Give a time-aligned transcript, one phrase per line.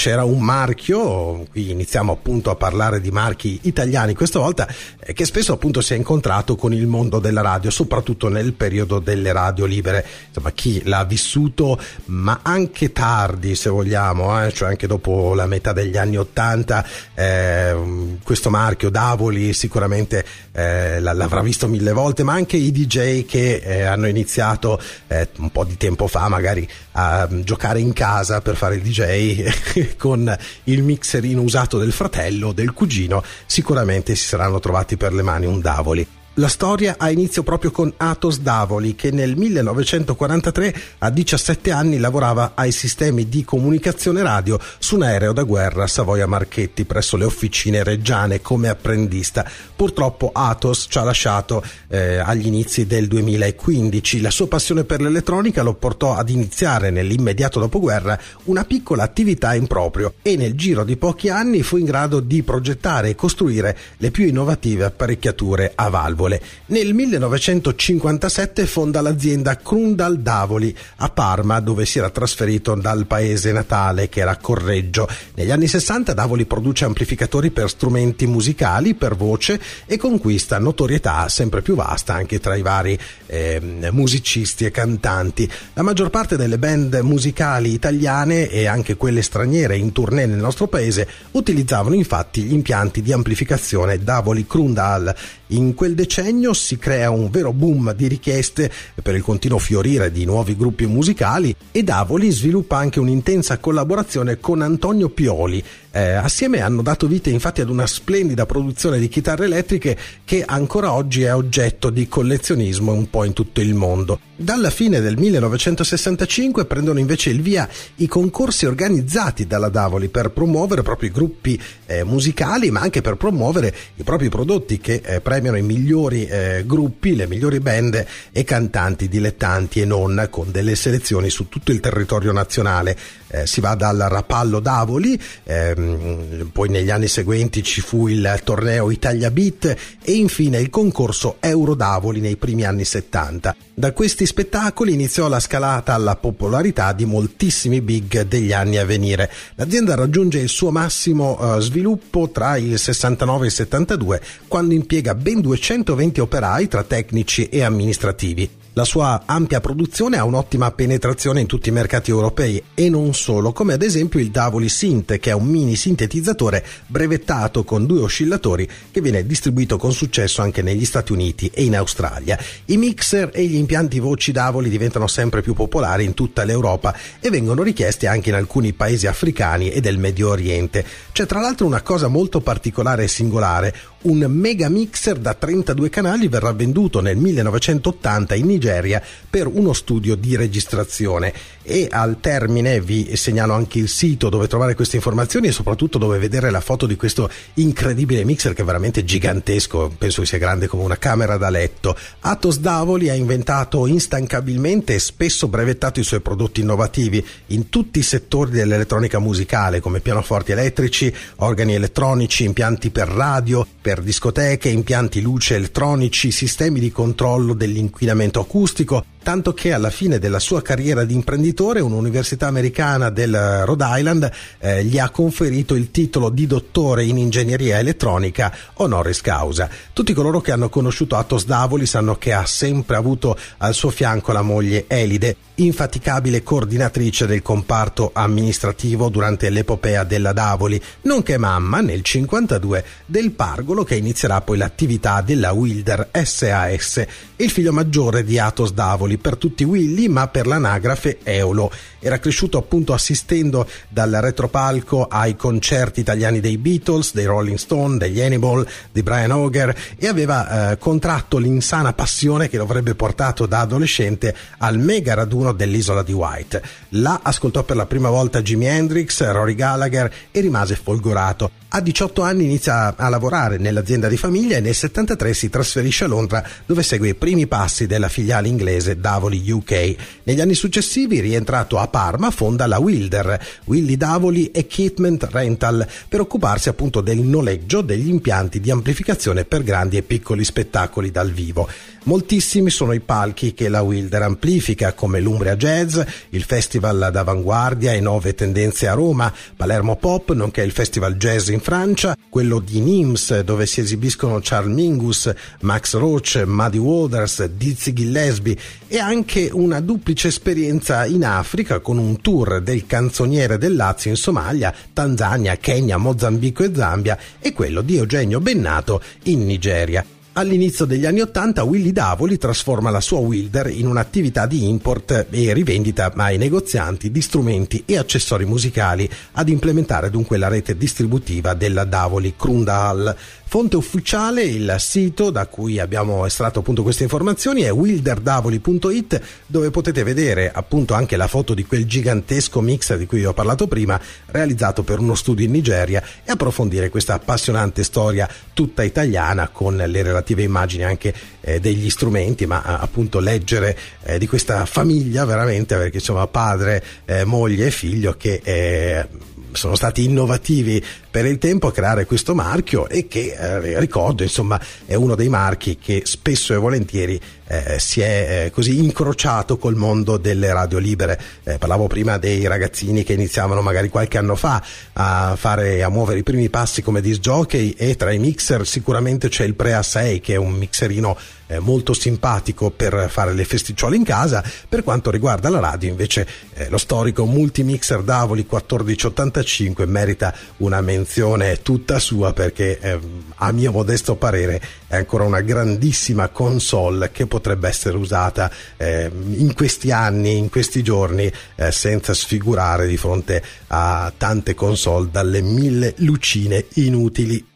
[0.00, 4.66] c'era un marchio, qui iniziamo appunto a parlare di marchi italiani questa volta,
[4.98, 8.98] eh, che spesso appunto si è incontrato con il mondo della radio, soprattutto nel periodo
[8.98, 10.06] delle radio libere.
[10.28, 15.74] Insomma, chi l'ha vissuto, ma anche tardi se vogliamo, eh, cioè anche dopo la metà
[15.74, 17.76] degli anni Ottanta, eh,
[18.22, 23.82] questo marchio Davoli sicuramente eh, l'avrà visto mille volte, ma anche i DJ che eh,
[23.82, 28.76] hanno iniziato eh, un po' di tempo fa magari a giocare in casa per fare
[28.76, 35.12] il DJ con il mixerino usato del fratello del cugino, sicuramente si saranno trovati per
[35.12, 36.19] le mani un Davoli.
[36.34, 42.52] La storia ha inizio proprio con Atos Davoli che nel 1943 a 17 anni lavorava
[42.54, 47.82] ai sistemi di comunicazione radio su un aereo da guerra Savoia Marchetti presso le officine
[47.82, 49.44] reggiane come apprendista.
[49.74, 54.20] Purtroppo Atos ci ha lasciato eh, agli inizi del 2015.
[54.20, 59.66] La sua passione per l'elettronica lo portò ad iniziare nell'immediato dopoguerra una piccola attività in
[59.66, 64.12] proprio e nel giro di pochi anni fu in grado di progettare e costruire le
[64.12, 66.40] più innovative apparecchiature a valvole valvole.
[66.66, 74.08] Nel 1957 fonda l'azienda Crundal Davoli a Parma, dove si era trasferito dal paese natale
[74.08, 75.08] che era Correggio.
[75.34, 81.62] Negli anni 60 Davoli produce amplificatori per strumenti musicali, per voce e conquista notorietà sempre
[81.62, 85.50] più vasta anche tra i vari eh, musicisti e cantanti.
[85.74, 90.68] La maggior parte delle band musicali italiane e anche quelle straniere in tournée nel nostro
[90.68, 95.14] paese utilizzavano infatti gli impianti di amplificazione Davoli Crundal.
[95.48, 96.09] In quel decennio
[96.54, 98.68] si crea un vero boom di richieste
[99.00, 104.60] per il continuo fiorire di nuovi gruppi musicali e Davoli sviluppa anche un'intensa collaborazione con
[104.60, 109.96] Antonio Pioli, eh, assieme hanno dato vita infatti ad una splendida produzione di chitarre elettriche
[110.24, 114.18] che ancora oggi è oggetto di collezionismo un po' in tutto il mondo.
[114.34, 120.82] Dalla fine del 1965 prendono invece il via i concorsi organizzati dalla Davoli per promuovere
[120.82, 125.58] proprio i gruppi eh, musicali ma anche per promuovere i propri prodotti che eh, premiano
[125.58, 131.30] i migliori eh, gruppi, le migliori band e cantanti dilettanti e non con delle selezioni
[131.30, 132.96] su tutto il territorio nazionale.
[133.30, 138.40] Eh, si va dal Rapallo Davoli, eh, Ehm, poi negli anni seguenti ci fu il
[138.44, 143.54] torneo Italia Beat e infine il concorso Eurodavoli nei primi anni 70.
[143.74, 149.30] Da questi spettacoli iniziò la scalata alla popolarità di moltissimi big degli anni a venire.
[149.54, 155.14] L'azienda raggiunge il suo massimo uh, sviluppo tra il 69 e il 72, quando impiega
[155.14, 158.59] ben 220 operai tra tecnici e amministrativi.
[158.74, 163.50] La sua ampia produzione ha un'ottima penetrazione in tutti i mercati europei e non solo,
[163.50, 168.68] come ad esempio il Davoli Synth, che è un mini sintetizzatore brevettato con due oscillatori
[168.92, 172.38] che viene distribuito con successo anche negli Stati Uniti e in Australia.
[172.66, 177.28] I mixer e gli impianti voci Davoli diventano sempre più popolari in tutta l'Europa e
[177.28, 180.86] vengono richiesti anche in alcuni paesi africani e del Medio Oriente.
[181.10, 186.28] C'è tra l'altro una cosa molto particolare e singolare, un mega mixer da 32 canali
[186.28, 193.14] verrà venduto nel 1980 in Nigeria per uno studio di registrazione e al termine vi
[193.16, 196.96] segnalo anche il sito dove trovare queste informazioni e soprattutto dove vedere la foto di
[196.96, 201.50] questo incredibile mixer che è veramente gigantesco, penso che sia grande come una camera da
[201.50, 201.94] letto.
[202.20, 208.02] Atos Davoli ha inventato instancabilmente e spesso brevettato i suoi prodotti innovativi in tutti i
[208.02, 215.20] settori dell'elettronica musicale come pianoforti elettrici, organi elettronici, impianti per radio, per per discoteche, impianti
[215.20, 221.14] luce elettronici, sistemi di controllo dell'inquinamento acustico, tanto che alla fine della sua carriera di
[221.14, 227.18] imprenditore un'università americana del Rhode Island eh, gli ha conferito il titolo di dottore in
[227.18, 229.68] ingegneria elettronica honoris causa.
[229.92, 234.32] Tutti coloro che hanno conosciuto Atos Davoli sanno che ha sempre avuto al suo fianco
[234.32, 242.02] la moglie Elide, infaticabile coordinatrice del comparto amministrativo durante l'epopea della Davoli, nonché mamma nel
[242.02, 247.04] 52 del Pargolo che inizierà poi l'attività della Wilder SAS,
[247.36, 251.70] il figlio maggiore di Atos Davoli Napoli per tutti Willy, ma per l'anagrafe Eolo.
[251.98, 258.20] Era cresciuto appunto assistendo dal retropalco ai concerti italiani dei Beatles, dei Rolling Stone, degli
[258.20, 263.60] Hannibal, di Brian Auger e aveva eh, contratto l'insana passione che lo avrebbe portato da
[263.60, 266.62] adolescente al mega raduno dell'isola di White.
[266.90, 271.50] Là ascoltò per la prima volta Jimi Hendrix, Rory Gallagher e rimase folgorato.
[271.72, 276.08] A 18 anni inizia a lavorare nell'azienda di famiglia e nel 73 si trasferisce a
[276.08, 279.96] Londra dove segue i primi passi della filiale inglese Davoli UK.
[280.24, 286.68] Negli anni successivi, rientrato a Parma, fonda la Wilder, Willy Davoli Equipment Rental, per occuparsi
[286.68, 291.68] appunto del noleggio degli impianti di amplificazione per grandi e piccoli spettacoli dal vivo.
[292.04, 296.00] Moltissimi sono i palchi che la Wilder amplifica, come l'Umbria Jazz,
[296.30, 301.60] il Festival d'Avanguardia e Nove Tendenze a Roma, Palermo Pop, nonché il Festival Jazz in
[301.60, 305.30] Francia, quello di Nims, dove si esibiscono Charles Mingus,
[305.60, 308.56] Max Roach, Muddy Waters, Dizzy Gillespie
[308.92, 314.16] e anche una duplice esperienza in Africa con un tour del canzoniere del Lazio in
[314.16, 320.04] Somalia, Tanzania, Kenya, Mozambico e Zambia e quello di Eugenio Bennato in Nigeria.
[320.32, 325.52] All'inizio degli anni Ottanta Willy Davoli trasforma la sua Wilder in un'attività di import e
[325.52, 331.84] rivendita ai negozianti di strumenti e accessori musicali ad implementare dunque la rete distributiva della
[331.84, 333.14] Davoli Krundal.
[333.50, 340.04] Fonte ufficiale, il sito da cui abbiamo estratto appunto queste informazioni è wilderdavoli.it dove potete
[340.04, 344.00] vedere appunto anche la foto di quel gigantesco mixer di cui vi ho parlato prima
[344.26, 350.02] realizzato per uno studio in Nigeria e approfondire questa appassionante storia tutta italiana con le
[350.02, 355.74] relative immagini anche eh, degli strumenti ma eh, appunto leggere eh, di questa famiglia veramente
[355.74, 359.08] perché insomma padre, eh, moglie e figlio che eh,
[359.52, 364.60] sono stati innovativi per il tempo a creare questo marchio e che eh, ricordo insomma
[364.86, 369.74] è uno dei marchi che spesso e volentieri eh, si è eh, così incrociato col
[369.74, 371.20] mondo delle radio libere.
[371.42, 374.62] Eh, parlavo prima dei ragazzini che iniziavano magari qualche anno fa
[374.92, 379.28] a fare a muovere i primi passi come disc jockey e tra i mixer sicuramente
[379.28, 381.16] c'è il Prea 6 che è un mixerino
[381.50, 384.42] eh, molto simpatico per fare le festicciole in casa.
[384.68, 391.60] Per quanto riguarda la radio invece eh, lo storico multimixer Davoli 1485 merita una menzione
[391.62, 397.68] tutta sua perché ehm, a mio modesto parere è ancora una grandissima console che potrebbe
[397.68, 404.12] essere usata eh, in questi anni, in questi giorni, eh, senza sfigurare di fronte a
[404.16, 407.49] tante console dalle mille lucine inutili